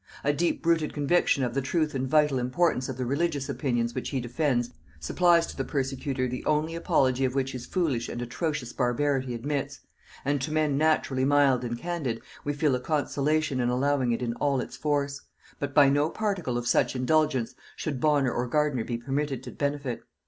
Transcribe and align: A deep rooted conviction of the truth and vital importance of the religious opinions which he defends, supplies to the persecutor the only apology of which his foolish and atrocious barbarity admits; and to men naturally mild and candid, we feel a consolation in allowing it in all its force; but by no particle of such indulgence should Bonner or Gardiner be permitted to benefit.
A 0.23 0.33
deep 0.33 0.65
rooted 0.65 0.95
conviction 0.95 1.43
of 1.43 1.53
the 1.53 1.61
truth 1.61 1.93
and 1.93 2.07
vital 2.07 2.39
importance 2.39 2.89
of 2.89 2.97
the 2.97 3.05
religious 3.05 3.47
opinions 3.49 3.93
which 3.93 4.09
he 4.09 4.19
defends, 4.19 4.71
supplies 4.99 5.45
to 5.45 5.55
the 5.55 5.63
persecutor 5.63 6.27
the 6.27 6.43
only 6.45 6.73
apology 6.73 7.23
of 7.23 7.35
which 7.35 7.51
his 7.51 7.67
foolish 7.67 8.09
and 8.09 8.19
atrocious 8.19 8.73
barbarity 8.73 9.35
admits; 9.35 9.81
and 10.25 10.41
to 10.41 10.51
men 10.51 10.75
naturally 10.75 11.23
mild 11.23 11.63
and 11.63 11.77
candid, 11.77 12.19
we 12.43 12.51
feel 12.51 12.73
a 12.73 12.79
consolation 12.79 13.59
in 13.59 13.69
allowing 13.69 14.11
it 14.11 14.23
in 14.23 14.33
all 14.37 14.59
its 14.59 14.75
force; 14.75 15.21
but 15.59 15.75
by 15.75 15.87
no 15.87 16.09
particle 16.09 16.57
of 16.57 16.65
such 16.65 16.95
indulgence 16.95 17.53
should 17.75 17.99
Bonner 18.01 18.33
or 18.33 18.47
Gardiner 18.47 18.83
be 18.85 18.97
permitted 18.97 19.43
to 19.43 19.51
benefit. 19.51 20.01